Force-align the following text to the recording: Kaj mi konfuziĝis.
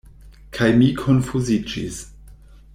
Kaj 0.57 0.69
mi 0.79 0.87
konfuziĝis. 1.03 2.03